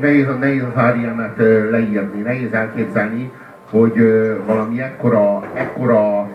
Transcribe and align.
nehéz, 0.00 0.26
nehéz 0.40 0.62
az 0.62 0.74
REM-et 0.74 1.36
leírni, 1.70 2.20
nehéz 2.20 2.52
elképzelni, 2.52 3.32
hogy 3.70 3.94
valami 4.46 4.80
ekkora, 4.80 5.42
ekkora 5.54 6.28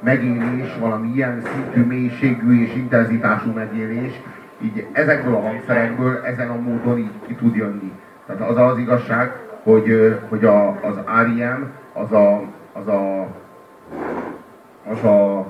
megélés, 0.00 0.76
valami 0.80 1.08
ilyen 1.14 1.42
szintű, 1.52 1.84
mélységű 1.86 2.62
és 2.62 2.74
intenzitású 2.74 3.52
megélés, 3.52 4.12
így 4.62 4.86
ezekből 4.92 5.34
a 5.34 5.40
hangszerekből 5.40 6.20
ezen 6.24 6.48
a 6.48 6.60
módon 6.60 6.98
így 6.98 7.10
ki 7.26 7.34
tud 7.34 7.56
jönni. 7.56 7.92
Tehát 8.26 8.50
az 8.50 8.56
az 8.56 8.78
igazság, 8.78 9.32
hogy, 9.62 10.18
hogy 10.28 10.44
a, 10.44 10.68
az 10.68 10.94
REM 11.06 11.70
az 11.92 12.12
a, 12.12 12.42
az 12.72 12.88
a, 12.88 13.26
az 14.90 15.04
a 15.04 15.46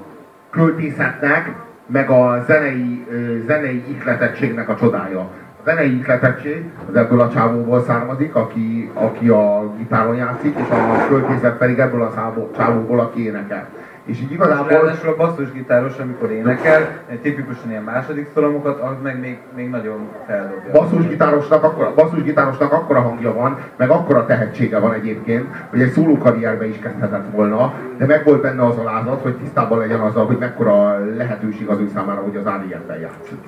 költészetnek, 0.51 1.53
meg 1.87 2.11
a 2.11 2.45
zenei, 2.47 3.07
zenei 3.47 3.85
ihletettségnek 3.89 4.69
a 4.69 4.77
csodája. 4.77 5.31
A 5.59 5.65
zenei 5.65 5.97
ihletettség 5.99 6.71
az 6.89 6.97
ebből 6.97 7.21
a 7.21 7.29
csávóból 7.29 7.83
származik, 7.83 8.35
aki, 8.35 8.91
aki 8.95 9.29
a 9.29 9.73
gitáron 9.79 10.17
játszik, 10.17 10.57
és 10.59 10.71
a 10.71 11.07
költészet 11.09 11.57
pedig 11.57 11.79
ebből 11.79 12.03
a 12.03 12.35
csávóból, 12.57 13.01
aki 13.01 13.25
énekel. 13.25 13.69
És 14.05 14.21
így 14.21 14.33
igazából... 14.33 14.69
Ráadásul 14.69 15.09
a 15.09 15.17
basszusgitáros, 15.17 15.99
amikor 15.99 16.31
énekel, 16.31 16.89
tipikusan 17.23 17.71
ilyen 17.71 17.83
második 17.83 18.29
szolomokat, 18.35 18.81
az 18.81 18.95
meg 19.03 19.21
még, 19.21 19.39
még 19.57 19.71
nagyon 19.71 20.09
feldobja. 20.27 20.73
Basszusgitárosnak 20.73 21.63
akkora, 21.63 21.95
basszusgitárosnak 21.95 22.73
akkora 22.73 23.01
hangja 23.01 23.35
van, 23.35 23.59
meg 23.77 23.91
akkora 23.91 24.27
tehetsége 24.27 24.79
van 24.79 24.93
egyébként, 24.93 25.47
hogy 25.71 25.81
egy 25.81 25.91
szólókarrierbe 25.91 26.69
is 26.69 26.79
kezdhetett 26.79 27.31
volna, 27.31 27.73
de 27.97 28.07
meg 28.07 28.25
volt 28.25 28.43
benne 28.43 28.67
az 28.67 28.77
alázat, 28.77 29.23
hogy 29.23 29.37
tisztában 29.37 29.79
legyen 29.79 30.01
azzal, 30.01 30.27
hogy 30.27 30.39
mekkora 30.39 30.99
lehetőség 31.17 31.69
az 31.69 31.79
ő 31.79 31.89
számára, 31.95 32.21
hogy 32.21 32.37
az 32.37 32.47
ADM-ben 32.47 32.99
játszik. 33.01 33.39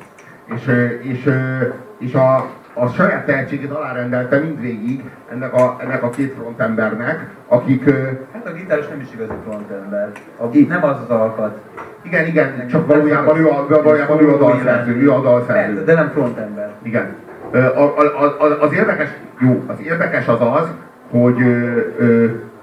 És, 0.54 0.66
és, 1.02 1.30
és 1.98 2.14
a, 2.14 2.50
a 2.74 2.86
saját 2.86 3.26
tehetségét 3.26 3.70
alárendelte 3.70 4.38
mindvégig 4.38 5.02
ennek 5.32 5.54
a, 5.54 5.76
ennek 5.80 6.02
a 6.02 6.10
két 6.10 6.34
frontembernek, 6.34 7.26
akik... 7.48 7.84
Hát 8.32 8.46
a 8.46 8.52
gitáros 8.52 8.88
nem 8.88 9.00
is 9.00 9.08
igazi 9.14 9.32
frontember. 9.48 10.10
A, 10.36 10.44
nem 10.68 10.84
az 10.84 10.96
az 11.02 11.10
alkat. 11.10 11.58
Igen, 12.02 12.26
igen, 12.26 12.68
csak 12.68 12.86
valójában 12.86 13.38
ő 13.38 13.48
a, 13.48 13.66
valójában 13.68 14.20
ő 14.20 14.32
a 14.32 14.38
dalszerző, 14.38 14.96
ő 14.96 15.12
a 15.12 15.20
dalszerző. 15.20 15.84
De 15.84 15.94
nem 15.94 16.08
frontember. 16.08 16.70
Igen. 16.82 17.14
A, 17.52 17.80
a, 17.80 18.22
a, 18.38 18.60
az 18.60 18.72
érdekes, 18.72 19.08
jó, 19.40 19.64
az 19.66 19.80
érdekes 19.84 20.26
az 20.26 20.40
az, 20.40 20.68
hogy, 21.10 21.36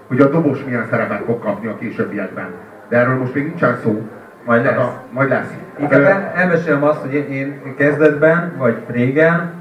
hogy 0.08 0.20
a 0.20 0.30
dobos 0.30 0.64
milyen 0.64 0.88
szerepet 0.90 1.24
fog 1.26 1.40
kapni 1.40 1.68
a 1.68 1.78
későbbiekben. 1.78 2.48
De 2.90 2.98
erről 2.98 3.18
most 3.18 3.34
még 3.34 3.46
nincsen 3.46 3.78
szó. 3.84 4.10
Majd 4.48 4.64
lesz. 4.64 4.78
A, 4.78 5.02
majd 5.12 5.30
lesz. 5.30 5.54
Inkább 5.80 6.32
elmesélem 6.36 6.84
azt, 6.84 7.02
hogy 7.02 7.14
én, 7.14 7.30
én 7.30 7.76
kezdetben, 7.78 8.54
vagy 8.58 8.78
régen 8.88 9.54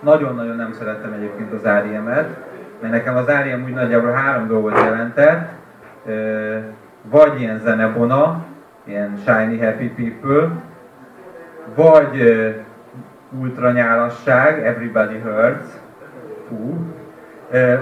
nagyon-nagyon 0.00 0.56
nem 0.56 0.72
szerettem 0.72 1.12
egyébként 1.12 1.52
az 1.52 1.66
Áriemet, 1.66 2.28
mert 2.80 2.92
nekem 2.92 3.16
az 3.16 3.28
Áriem 3.28 3.62
úgy 3.64 3.72
nagyjából 3.72 4.10
három 4.10 4.46
dolgot 4.46 4.78
jelentett, 4.84 5.48
vagy 7.02 7.40
ilyen 7.40 7.58
zenebona, 7.58 8.44
ilyen 8.84 9.18
shiny 9.26 9.64
happy 9.64 9.88
people, 9.88 10.50
vagy 11.74 12.44
ultra 13.40 13.72
nyálasság, 13.72 14.66
everybody 14.66 15.18
hurts, 15.18 15.66
fú, 16.48 16.78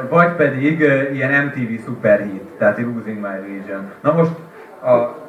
vagy 0.08 0.32
pedig 0.32 0.80
ilyen 1.12 1.44
MTV 1.44 1.84
superhit, 1.84 2.42
tehát 2.58 2.78
Losing 2.78 3.20
My 3.20 3.36
Religion. 3.46 3.90
Na 4.00 4.12
most 4.12 4.32
a 4.84 5.26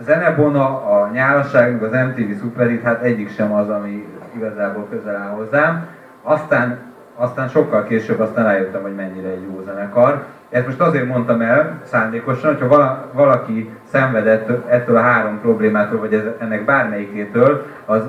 zenebona, 0.00 0.66
a 0.90 1.10
nyálasság, 1.12 1.82
az 1.82 1.90
MTV 1.90 2.40
superhit, 2.40 2.82
hát 2.82 3.02
egyik 3.02 3.30
sem 3.30 3.52
az, 3.52 3.68
ami 3.68 4.06
igazából 4.36 4.86
közel 4.90 5.16
áll 5.16 5.30
hozzám. 5.30 5.86
Aztán, 6.22 6.78
aztán 7.14 7.48
sokkal 7.48 7.84
később 7.84 8.20
aztán 8.20 8.44
rájöttem, 8.44 8.82
hogy 8.82 8.94
mennyire 8.94 9.28
egy 9.28 9.42
jó 9.42 9.62
zenekar. 9.64 10.24
Ezt 10.50 10.66
most 10.66 10.80
azért 10.80 11.06
mondtam 11.06 11.40
el 11.40 11.80
szándékosan, 11.84 12.52
hogyha 12.52 12.68
vala, 12.68 13.10
valaki 13.12 13.70
szenvedett 13.90 14.68
ettől 14.68 14.96
a 14.96 15.00
három 15.00 15.40
problémától, 15.40 15.98
vagy 15.98 16.14
ez, 16.14 16.22
ennek 16.38 16.64
bármelyikétől, 16.64 17.66
az 17.84 18.02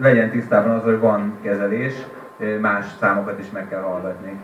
legyen 0.00 0.30
tisztában 0.30 0.70
az, 0.70 0.82
hogy 0.82 0.98
van 0.98 1.38
kezelés, 1.42 1.94
más 2.60 2.86
számokat 3.00 3.38
is 3.38 3.50
meg 3.50 3.68
kell 3.68 3.80
hallgatni. 3.80 4.40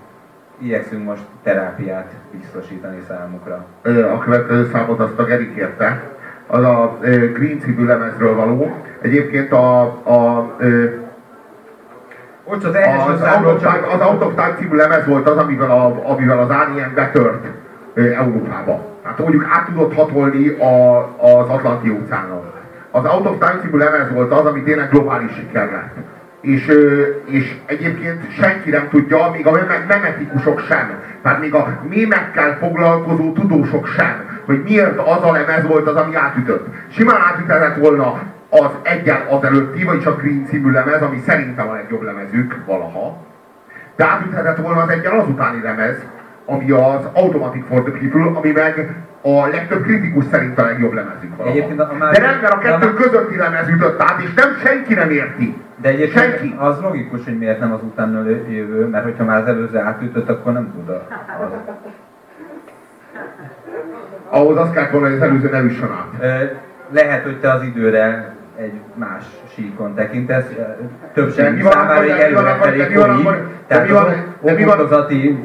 Igyekszünk 0.58 1.04
most 1.04 1.22
terápiát 1.42 2.12
biztosítani 2.30 3.02
számukra. 3.08 3.64
A 4.12 4.19
következő 4.19 4.69
számot 4.72 5.00
azt 5.00 5.19
a 5.19 5.24
Geri 5.24 5.54
kérte, 5.54 6.02
az 6.47 6.65
a 6.65 6.99
Green 7.32 7.60
című 7.60 7.84
lemezről 7.84 8.34
való. 8.34 8.77
Egyébként 9.00 9.53
a, 9.53 9.81
a, 9.82 10.50
ott 12.44 12.65
az, 12.65 12.75
az, 13.09 13.21
az 13.93 14.00
Out 14.00 14.22
of 14.22 14.34
Time 14.34 14.55
című 14.59 14.77
lemez 14.77 15.06
volt 15.06 15.28
az, 15.28 15.37
amivel, 15.37 15.71
a, 15.71 16.10
amivel 16.10 16.38
az 16.38 16.49
Alien 16.49 16.93
betört 16.94 17.47
Európába. 17.94 18.93
Hát 19.03 19.19
mondjuk 19.19 19.47
át 19.50 19.66
tudott 19.66 19.94
hatolni 19.94 20.49
a, 20.49 20.99
az 21.19 21.49
Atlanti 21.49 21.91
óceánon. 21.91 22.53
Az 22.91 23.05
Out 23.05 23.26
of 23.26 23.38
Time 23.38 23.59
című 23.62 23.78
lemez 23.78 24.11
volt 24.12 24.32
az, 24.32 24.47
ami 24.47 24.62
tényleg 24.62 24.91
globális 24.91 25.32
siker 25.34 25.71
lett. 25.71 25.94
És, 26.41 26.66
és 27.25 27.56
egyébként 27.66 28.32
senki 28.32 28.71
nem 28.71 28.88
tudja, 28.91 29.31
még 29.32 29.47
a 29.47 29.50
memetikusok 29.88 30.61
sem, 30.61 31.03
tehát 31.22 31.41
még 31.41 31.55
a 31.55 31.78
mémekkel 31.88 32.56
foglalkozó 32.61 33.32
tudósok 33.32 33.87
sem, 33.87 34.33
hogy 34.44 34.62
miért 34.62 34.99
az 34.99 35.22
a 35.22 35.32
lemez 35.32 35.66
volt 35.66 35.88
az, 35.88 35.97
ami 35.97 36.15
átütött. 36.15 36.66
Simán 36.88 37.21
átüthetett 37.21 37.77
volna 37.77 38.21
az 38.49 38.71
egyen 38.82 39.21
az 39.31 39.44
előtti, 39.44 39.84
vagyis 39.84 40.06
a 40.06 40.16
Green 40.16 40.47
című 40.47 40.71
lemez, 40.71 41.03
ami 41.03 41.22
szerintem 41.27 41.69
a 41.69 41.72
legjobb 41.72 42.03
lemezük 42.03 42.56
valaha. 42.66 43.16
De 43.97 44.05
átüthetett 44.05 44.56
volna 44.56 44.82
az 44.82 44.88
egyen 44.88 45.12
az 45.12 45.28
utáni 45.28 45.62
lemez, 45.62 45.97
ami 46.47 46.71
az 46.71 47.09
Automatic 47.12 47.66
for 47.69 47.82
the 47.82 47.99
People, 47.99 48.38
ami 48.38 48.50
meg 48.50 48.97
a 49.22 49.47
legtöbb 49.47 49.82
kritikus 49.82 50.25
szerint 50.31 50.59
a 50.59 50.65
legjobb 50.65 50.93
lemezük 50.93 51.37
valaha. 51.37 51.56
Egyébként 51.56 51.81
a, 51.81 51.82
a 51.82 52.11
De 52.11 52.21
nem, 52.21 52.41
mert 52.41 52.53
a 52.53 52.59
kettő 52.59 52.88
a... 52.88 52.94
közötti 52.94 53.37
lemez 53.37 53.69
ütött 53.69 54.00
át, 54.00 54.21
és 54.22 54.34
nem 54.34 54.56
senki 54.65 54.94
nem 54.94 55.11
érti. 55.11 55.62
De 55.76 55.88
egyébként 55.88 56.38
senki. 56.38 56.55
az 56.59 56.81
logikus, 56.81 57.25
hogy 57.25 57.38
miért 57.38 57.61
nem 57.61 57.72
az 57.72 57.82
utána 57.82 58.28
jövő, 58.49 58.87
mert 58.87 59.05
hogyha 59.05 59.25
már 59.25 59.41
az 59.41 59.47
előző 59.47 59.78
átütött, 59.78 60.28
akkor 60.28 60.53
nem 60.53 60.72
tud 60.72 60.88
az. 60.88 61.03
Ahhoz 64.28 64.56
azt 64.56 64.72
kell 64.72 64.88
volna, 64.90 65.06
hogy 65.06 65.16
az 65.16 65.22
előző 65.22 65.50
nem 65.50 65.66
üssön 65.66 65.90
át. 65.90 66.26
Lehet, 66.90 67.22
hogy 67.22 67.40
te 67.40 67.52
az 67.52 67.62
időre 67.62 68.34
egy 68.56 68.72
más 68.94 69.24
síkon 69.54 69.94
tekintesz, 69.94 70.46
többség 71.14 71.62
számára 71.62 72.02
egy 72.02 72.10
előrefelé 72.10 72.86
tehát 73.66 73.90
az 73.90 74.66
okozati 74.66 75.44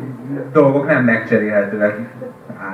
dolgok 0.51 0.88
nem 0.88 1.03
megcserélhetőek. 1.03 1.95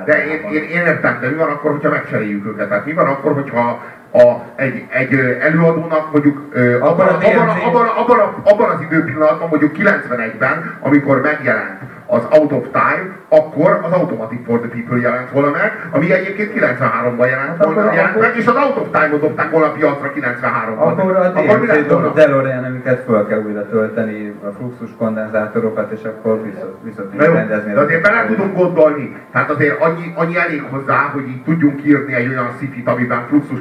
De 0.04 0.26
én, 0.26 0.52
én, 0.52 0.62
én 0.62 0.86
értem, 0.86 1.18
de 1.20 1.28
mi 1.28 1.34
van 1.34 1.48
akkor, 1.48 1.70
hogyha 1.70 1.90
megcseréljük 1.90 2.46
őket? 2.46 2.68
Tehát 2.68 2.86
mi 2.86 2.92
van 2.92 3.06
akkor, 3.06 3.32
hogyha 3.32 3.82
a, 4.12 4.36
egy, 4.54 4.86
egy 4.88 5.14
előadónak 5.40 6.12
mondjuk 6.12 6.54
abban, 6.80 7.08
abban, 7.08 7.48
abban, 7.48 7.86
abban, 7.86 8.18
abban 8.44 8.70
az 8.70 8.80
időpillanatban, 8.80 9.48
mondjuk 9.48 9.76
91-ben, 9.76 10.76
amikor 10.80 11.20
megjelent 11.20 11.80
az 12.06 12.26
Out 12.30 12.52
of 12.52 12.64
Time, 12.72 13.16
akkor 13.28 13.80
az 13.82 13.92
Automatic 13.92 14.44
for 14.46 14.58
the 14.58 14.68
People 14.68 14.98
jelent 14.98 15.30
volna 15.30 15.50
meg, 15.50 15.88
ami 15.90 16.12
egyébként 16.12 16.52
93-ban 16.52 17.28
jelent 17.28 17.64
volna 17.64 17.80
akkor, 17.80 17.94
jelent 17.94 18.10
akkor, 18.10 18.22
meg, 18.22 18.36
és 18.36 18.46
az 18.46 18.54
Out 18.54 18.76
of 18.76 18.88
Time-ot 18.90 19.20
dobták 19.20 19.50
volna 19.50 19.66
a 19.66 19.70
piacra 19.70 20.12
93-ban. 20.14 20.78
Akkor 20.78 21.16
a 21.16 21.28
DMC 21.28 22.14
DeLorean, 22.14 22.64
amiket 22.64 23.04
föl 23.04 23.26
kell 23.26 23.42
újra 23.42 23.68
tölteni, 23.68 24.34
a 24.42 24.50
fluxus 24.58 24.90
kondenzátorokat, 24.98 25.92
és 25.92 26.04
akkor 26.04 26.42
vissza, 26.42 26.78
vissza 26.82 27.02
tudjuk 27.02 27.34
rendezni. 27.34 27.72
De 27.72 27.80
azért 27.80 28.02
bele 28.02 28.26
tudunk 28.26 28.56
gondolni, 28.56 29.16
tehát 29.32 29.50
azért 29.50 29.80
annyi, 29.80 30.12
annyi 30.14 30.36
elég 30.36 30.62
hozzá, 30.70 31.10
hogy 31.12 31.28
így 31.28 31.42
tudjunk 31.42 31.84
írni 31.84 32.14
egy 32.14 32.28
olyan 32.28 32.48
szifit, 32.58 32.88
amiben 32.88 33.26
fluxus 33.28 33.58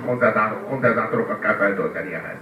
kondenzátorokat 0.70 1.40
kell 1.40 1.54
feltölteni 1.54 2.14
ehhez. 2.14 2.38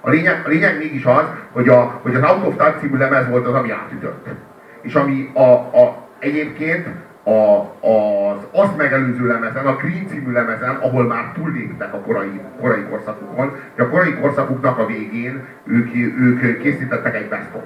A 0.00 0.10
lényeg, 0.10 0.42
a 0.46 0.48
lényeg 0.48 0.78
mégis 0.78 1.04
az, 1.04 1.24
hogy, 1.52 1.68
a, 1.68 1.98
hogy 2.02 2.14
az 2.14 2.22
Out 2.22 2.46
of 2.46 2.56
Time 2.56 2.74
című 2.80 2.98
lemez 2.98 3.28
volt 3.28 3.46
az, 3.46 3.54
ami 3.54 3.70
átütött 3.70 4.26
és 4.80 4.94
ami 4.94 5.30
a, 5.34 5.52
a, 5.52 6.06
egyébként 6.18 6.86
a, 7.24 7.60
az 7.88 8.46
azt 8.52 8.76
megelőző 8.76 9.26
lemezen, 9.26 9.66
a 9.66 9.76
Green 9.76 10.06
című 10.06 10.32
lemezen, 10.32 10.74
ahol 10.74 11.04
már 11.04 11.32
túlléptek 11.34 11.94
a 11.94 11.98
korai, 11.98 12.40
korai 12.60 12.82
korszakukon, 12.90 13.56
de 13.76 13.82
a 13.82 13.88
korai 13.88 14.14
korszakuknak 14.14 14.78
a 14.78 14.86
végén 14.86 15.44
ők, 15.64 15.94
ők 15.94 16.58
készítettek 16.58 17.14
egy 17.14 17.28
best 17.28 17.54
of 17.54 17.62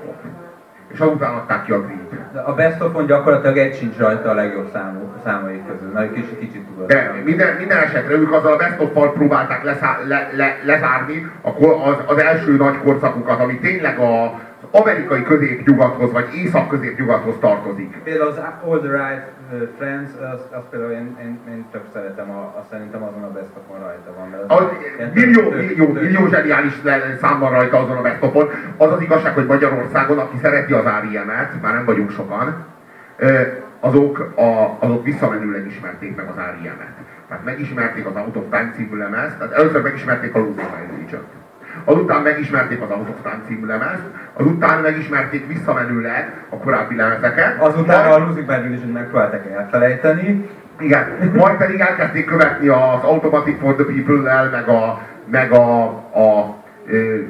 és 0.95 1.01
azután 1.01 1.35
adták 1.35 1.65
ki 1.65 1.73
a 1.73 1.81
Green. 1.81 2.45
A 2.47 2.53
Best 2.53 2.83
of 2.83 3.07
gyakorlatilag 3.07 3.59
egy 3.59 3.77
sincs 3.77 3.97
rajta 3.97 4.31
a 4.31 4.35
legjobb 4.35 4.71
számú, 4.73 5.13
számai 5.25 5.63
közül, 5.69 5.93
mert 5.93 6.13
kicsit, 6.13 6.39
kicsit 6.39 6.63
tudod. 6.63 6.87
De 6.87 7.15
minden, 7.25 7.57
minden 7.57 7.79
esetre 7.79 8.15
ők 8.15 8.33
azzal 8.33 8.53
a 8.53 8.57
Best 8.57 8.81
of 8.81 9.13
próbálták 9.13 9.65
leszá, 9.65 9.99
le, 10.07 10.31
le, 10.33 10.57
lezárni 10.65 11.31
az, 11.43 11.97
az 12.07 12.19
első 12.19 12.57
nagy 12.57 12.79
korszakukat, 12.79 13.41
ami 13.41 13.59
tényleg 13.59 13.99
a, 13.99 14.41
amerikai 14.81 15.23
középnyugathoz, 15.23 16.12
vagy 16.12 16.29
észak-középnyugathoz 16.35 17.35
tartozik. 17.41 17.97
Például 18.05 18.31
az 18.31 18.38
All 18.67 18.79
the 18.79 18.91
Right 18.91 19.26
uh, 19.53 19.69
Friends, 19.79 20.11
az, 20.32 20.41
az 20.50 20.62
például 20.71 20.91
én, 20.93 21.17
én, 21.23 21.38
én 21.49 21.65
tök 21.73 21.85
szeretem, 21.93 22.31
a, 22.31 22.55
azt 22.59 22.69
szerintem 22.71 23.03
azon 23.03 23.23
a 23.23 23.32
bestokon 23.32 23.79
rajta 23.79 24.11
van. 24.19 24.29
Mert 24.29 24.53
az 24.53 24.67
ilyen 24.97 25.11
millió, 25.15 25.50
tök- 25.50 25.69
millió, 25.69 25.87
tök- 25.93 26.03
millió 26.03 26.26
zseniális 26.26 26.73
szám 27.21 27.38
van 27.38 27.50
rajta 27.50 27.79
azon 27.79 27.97
a 27.97 28.03
bestopon. 28.03 28.50
Az 28.76 28.93
az 28.93 29.00
igazság, 29.00 29.35
hogy 29.35 29.47
Magyarországon, 29.47 30.19
aki 30.19 30.37
szereti 30.43 30.73
az 30.73 30.85
R.E.M.-et, 30.85 31.62
már 31.62 31.75
nem 31.75 31.85
vagyunk 31.85 32.11
sokan, 32.11 32.65
azok, 33.81 34.19
a, 34.37 34.77
azok 34.79 35.05
visszamenőleg 35.05 35.67
ismerték 35.67 36.17
meg 36.17 36.29
az 36.29 36.37
R.E.M.-et. 36.37 36.97
Tehát 37.29 37.44
megismerték 37.44 38.06
az 38.06 38.17
Out 38.17 38.37
of 38.37 38.44
Time 38.50 38.73
című 38.77 38.97
lemezt, 38.97 39.38
tehát 39.38 39.53
először 39.53 39.82
megismerték 39.82 40.35
a 40.35 40.38
Losing 40.38 40.70
My 40.70 41.05
Azután 41.85 42.23
megismerték 42.23 42.82
az 42.82 42.91
Out 42.91 43.09
of 43.09 43.17
Time 43.23 43.43
című 43.47 43.67
lemezt, 43.67 44.03
azután 44.32 44.81
megismerték 44.81 45.47
visszamenőleg 45.47 46.44
a 46.49 46.56
korábbi 46.56 46.97
lemezeket. 46.97 47.61
Azután 47.61 48.12
a 48.12 48.19
Losing 48.19 48.47
Bad 48.47 48.62
Religion 48.62 48.91
megpróbálták 48.91 49.50
elfelejteni, 49.50 50.49
igen, 50.81 51.32
majd 51.35 51.56
pedig 51.56 51.81
elkezdték 51.81 52.25
követni 52.25 52.69
az 52.69 53.03
Automatic 53.03 53.59
for 53.59 53.75
the 53.75 53.85
People-lel, 53.85 54.50
meg 54.50 54.69
a, 54.69 55.00
meg 55.31 55.53
a, 55.53 55.85
a 56.15 56.56
ö, 56.87 56.97
ö, 56.97 57.25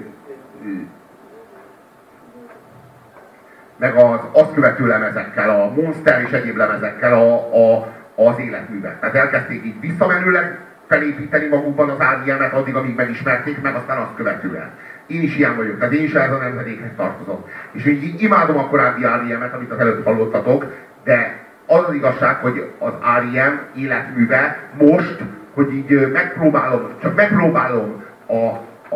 meg 3.76 3.94
az 3.96 4.20
azt 4.32 4.54
követő 4.54 4.86
lemezekkel, 4.86 5.50
a 5.50 5.72
Monster 5.82 6.22
és 6.22 6.30
egyéb 6.30 6.56
lemezekkel 6.56 7.12
a, 7.12 7.34
a, 7.34 7.86
az 8.14 8.38
életművet. 8.38 9.00
Tehát 9.00 9.14
elkezdték 9.14 9.64
így 9.64 9.80
visszamenőleg 9.80 10.58
felépíteni 10.86 11.46
magukban 11.46 11.88
az 11.88 11.98
R.E.M.-et 11.98 12.52
addig, 12.52 12.74
amíg 12.74 12.94
megismerték 12.94 13.60
meg, 13.60 13.74
aztán 13.74 13.98
azt 13.98 14.14
követően. 14.16 14.70
Én 15.06 15.22
is 15.22 15.36
ilyen 15.36 15.56
vagyok, 15.56 15.78
tehát 15.78 15.94
én 15.94 16.02
is 16.02 16.14
ez 16.14 16.32
a 16.32 16.36
nemzedékhez 16.36 16.90
tartozom. 16.96 17.44
És 17.72 17.86
így, 17.86 18.22
imádom 18.22 18.58
a 18.58 18.66
korábbi 18.66 19.02
R.E.M.-et, 19.02 19.54
amit 19.54 19.70
az 19.70 19.78
előtt 19.78 20.04
hallottatok, 20.04 20.66
de 21.04 21.42
az 21.66 21.84
az 21.88 21.94
igazság, 21.94 22.36
hogy 22.36 22.70
az 22.78 22.92
R.E.M. 23.18 23.58
életműve 23.74 24.58
most, 24.78 25.16
hogy 25.54 25.74
így 25.74 26.10
megpróbálom, 26.12 26.88
csak 27.00 27.14
megpróbálom 27.14 28.02
a, 28.26 28.46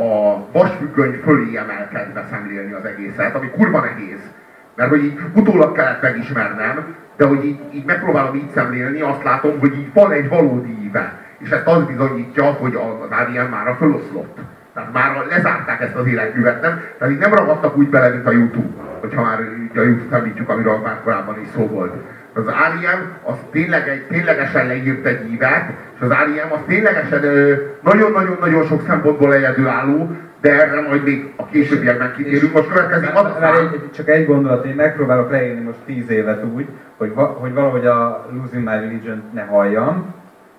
a 0.00 0.40
vasfüggöny 0.52 1.20
fölé 1.22 1.56
emelkedve 1.56 2.24
szemlélni 2.30 2.72
az 2.72 2.84
egészet, 2.84 3.34
ami 3.34 3.50
kurva 3.50 3.80
nehéz. 3.80 4.20
Mert 4.74 4.90
hogy 4.90 5.04
így 5.04 5.18
utólag 5.34 5.72
kellett 5.72 6.02
megismernem, 6.02 6.94
de 7.16 7.26
hogy 7.26 7.44
így, 7.44 7.60
így 7.72 7.84
megpróbálom 7.84 8.34
így 8.34 8.48
szemlélni, 8.48 9.00
azt 9.00 9.22
látom, 9.22 9.58
hogy 9.58 9.76
így 9.76 9.92
van 9.92 10.12
egy 10.12 10.28
valódi 10.28 10.82
íve. 10.82 11.12
És 11.38 11.50
ezt 11.50 11.66
az 11.66 11.84
bizonyítja, 11.84 12.44
hogy 12.44 12.74
az 12.74 13.08
R.E.M. 13.10 13.50
már 13.50 13.68
a 13.68 13.74
föloszlott. 13.74 14.38
Tehát 14.74 14.92
már 14.92 15.26
lezárták 15.28 15.80
ezt 15.80 15.94
az 15.94 16.06
életművet, 16.06 16.62
nem? 16.62 16.80
Tehát 16.98 17.14
így 17.14 17.20
nem 17.20 17.34
ragadtak 17.34 17.76
úgy 17.76 17.88
bele, 17.88 18.08
mint 18.08 18.26
a 18.26 18.30
YouTube, 18.30 18.82
hogyha 19.00 19.22
már 19.22 19.38
a 19.74 19.80
YouTube 19.80 20.16
említjük, 20.16 20.48
amiről 20.48 20.76
már 20.76 21.00
korábban 21.04 21.40
is 21.40 21.48
szó 21.54 21.66
volt. 21.66 21.92
Az 22.34 22.46
R.E.M. 22.46 23.30
az 23.30 23.36
tényleg 23.50 23.88
egy, 23.88 24.06
ténylegesen 24.06 24.66
leírt 24.66 25.06
egy 25.06 25.32
ívet, 25.32 25.70
és 25.94 26.00
az 26.00 26.08
R.E.M. 26.10 26.52
az 26.52 26.58
ténylegesen 26.66 27.20
nagyon-nagyon-nagyon 27.82 28.64
sok 28.64 28.82
szempontból 28.86 29.34
egyedülálló, 29.34 30.16
de 30.40 30.62
erre 30.62 30.80
majd 30.80 31.04
még 31.04 31.32
a 31.36 31.46
későbbiekben 31.46 32.12
kitérünk. 32.16 32.52
Most 32.52 32.68
következik 32.68 33.14
az 33.14 33.26
egy, 33.42 33.90
csak 33.90 34.08
egy 34.08 34.26
gondolat, 34.26 34.64
én 34.64 34.74
megpróbálok 34.74 35.30
leírni 35.30 35.60
most 35.64 35.78
tíz 35.86 36.10
évet 36.10 36.44
úgy, 36.44 36.66
hogy, 36.96 37.14
va, 37.14 37.24
hogy 37.24 37.52
valahogy 37.52 37.86
a 37.86 38.28
Losing 38.32 38.64
My 38.64 38.70
religion 38.70 39.22
ne 39.34 39.42
halljam, 39.42 40.14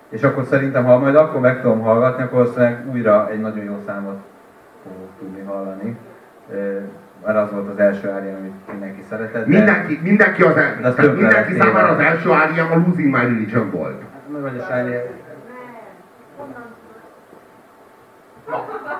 és 0.09 0.23
akkor 0.23 0.44
szerintem, 0.44 0.85
ha 0.85 0.97
majd 0.97 1.15
akkor 1.15 1.39
meg 1.39 1.61
tudom 1.61 1.81
hallgatni, 1.81 2.23
akkor 2.23 2.38
valószínűleg 2.38 2.83
újra 2.91 3.29
egy 3.31 3.41
nagyon 3.41 3.63
jó 3.63 3.77
számot 3.85 4.19
fogok 4.83 5.09
tudni 5.19 5.41
hallani. 5.41 5.97
Mert 7.25 7.38
az 7.38 7.51
volt 7.51 7.69
az 7.69 7.79
első 7.79 8.09
árja, 8.09 8.35
amit 8.38 8.53
mindenki 8.71 9.01
szeretett. 9.09 9.45
de- 9.45 9.57
mindenki, 9.57 10.00
mindenki, 10.03 10.44
az, 10.44 10.53
De 10.53 10.61
el, 10.61 10.83
az 10.83 10.95
tehát 10.95 11.15
mindenki 11.15 11.53
számára 11.53 11.88
az 11.88 12.00
első 12.00 12.29
R.E.M. 12.29 12.71
a 12.71 12.75
Losing 12.75 13.15
My 13.15 13.21
Religion 13.21 13.71
volt. 13.71 14.01
Meg 14.31 14.41
vagy 14.41 14.63
a 14.69 14.73
árja. 14.73 15.01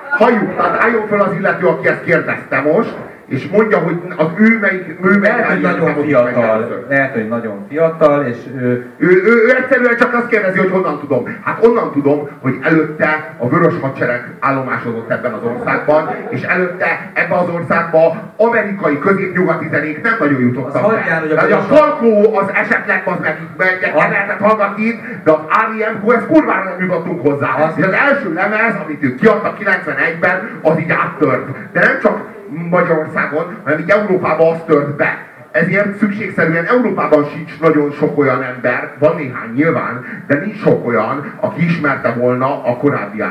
Halljuk, 0.10 0.56
tehát 0.56 0.84
álljon 0.84 1.08
fel 1.08 1.20
az 1.20 1.34
illető, 1.34 1.68
aki 1.68 1.88
ezt 1.88 2.04
kérdezte 2.04 2.62
most, 2.62 2.96
és 3.30 3.48
mondja, 3.48 3.78
hogy 3.78 4.02
az 4.18 4.28
ő 4.38 4.58
melyik, 4.62 4.98
ő 5.04 5.20
Lehet, 5.20 5.46
hogy 5.46 5.62
nagyon 5.62 6.04
fiatal, 6.04 6.86
lehet, 6.90 7.14
hogy 7.14 7.28
nagyon 7.28 7.66
fiatal, 7.70 8.26
és 8.26 8.38
ő, 8.58 8.86
Ő, 8.98 9.08
ő, 9.08 9.44
ő 9.46 9.56
egyszerűen 9.58 9.98
csak 9.98 10.14
azt 10.14 10.28
kérdezi, 10.28 10.58
hogy 10.58 10.70
honnan 10.72 11.00
tudom. 11.00 11.38
Hát 11.44 11.66
onnan 11.66 11.92
tudom, 11.92 12.28
hogy 12.42 12.58
előtte 12.64 13.34
a 13.38 13.50
Vörös 13.50 13.74
Hadsereg 13.82 14.34
állomásodott 14.40 15.10
ebben 15.10 15.34
az 15.34 15.44
országban, 15.44 16.10
és 16.30 16.42
előtte 16.42 17.12
ebben 17.14 17.38
az 17.38 17.50
országban 17.50 18.32
amerikai 18.38 19.00
középnyugati 19.00 19.68
zenék 19.72 20.02
nem 20.02 20.16
nagyon 20.20 20.40
jutottak 20.40 20.76
Az 20.76 20.82
hagyján, 20.82 21.20
hogy 21.20 21.32
a 21.32 21.36
Tehát 21.36 21.52
a 21.52 21.56
Vörös- 21.68 21.78
Falkó 21.80 22.38
az 22.38 22.52
esetleg 22.54 23.02
az 23.06 23.16
meg, 23.22 23.38
meg, 23.58 23.92
Az- 23.96 24.02
lehetett 24.10 24.40
hallgatni 24.40 24.84
itt, 24.84 25.00
de 25.24 25.32
az 25.32 25.40
R.E.M. 25.68 26.10
ez 26.12 26.26
kurvára 26.28 26.64
nem 26.64 26.80
jutottunk 26.80 27.22
hozzá. 27.22 27.48
Az- 27.54 27.78
És 27.78 27.84
az 27.86 27.92
első 28.10 28.34
lemez, 28.34 28.76
amit 28.86 29.04
ők 29.04 29.16
kiadtak 29.20 29.58
91-ben, 29.58 30.50
az 30.62 30.80
így 30.80 30.92
áttört. 30.92 31.46
De 31.72 31.80
nem 31.80 32.00
csak 32.02 32.29
Magyarországon, 32.70 33.58
hanem 33.64 33.80
így 33.80 33.90
Európában 33.90 34.52
az 34.52 34.60
tört 34.66 34.96
be. 34.96 35.28
Ezért 35.52 35.98
szükségszerűen 35.98 36.66
Európában 36.66 37.26
sincs 37.26 37.60
nagyon 37.60 37.92
sok 37.92 38.18
olyan 38.18 38.44
ember, 38.44 38.92
van 39.00 39.16
néhány 39.16 39.52
nyilván, 39.54 40.06
de 40.28 40.36
nincs 40.36 40.58
sok 40.58 40.88
olyan, 40.88 41.34
aki 41.40 41.64
ismerte 41.64 42.14
volna 42.14 42.64
a 42.64 42.78
korábbi 42.78 43.24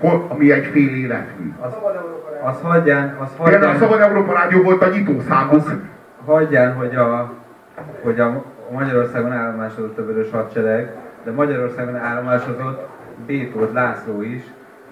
kor- 0.00 0.30
ami 0.30 0.52
egy 0.52 0.66
fél 0.66 0.94
életmű. 0.94 1.52
az, 1.60 1.72
az 2.44 2.60
hagyján, 2.62 3.16
az 3.20 3.28
Például 3.44 3.62
a 3.62 3.66
hagyján, 3.66 3.78
Szabad 3.78 4.00
Európa 4.00 4.32
Rádió 4.32 4.62
volt 4.62 4.82
a 4.82 4.88
nyitószámuk. 4.88 5.54
az 5.54 5.74
hagyján, 6.26 6.74
hogy 6.74 6.94
a, 6.96 7.32
hogy 8.02 8.20
a 8.20 8.44
Magyarországon 8.72 9.32
állomásodott 9.32 9.98
a 9.98 10.04
Vörös 10.04 10.30
Hadsereg, 10.30 10.92
de 11.24 11.30
Magyarországon 11.30 11.96
állomásozott 11.96 12.88
Bétót 13.26 13.72
László 13.72 14.22
is, 14.22 14.42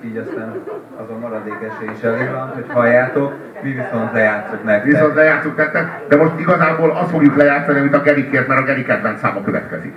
így 0.04 0.16
aztán 0.16 0.60
az 0.96 1.10
a 1.10 1.18
maradék 1.18 1.54
esély 1.54 1.94
is 1.96 2.02
elég 2.02 2.30
van, 2.30 2.48
hogy 2.48 2.64
halljátok, 2.68 3.34
mi 3.62 3.70
viszont 3.70 4.12
lejátszok 4.12 4.64
nektek. 4.64 4.92
Viszont 4.92 5.14
lejátszunk 5.14 5.54
tettek, 5.54 6.08
de 6.08 6.16
most 6.16 6.38
igazából 6.38 6.90
azt 6.90 7.10
fogjuk 7.10 7.36
lejátszani, 7.36 7.78
amit 7.78 7.94
a 7.94 8.00
Gerikért, 8.00 8.46
mert 8.46 8.60
a 8.60 8.64
Geri 8.64 8.82
kedvenc 8.82 9.20
száma 9.20 9.42
következik. 9.42 9.94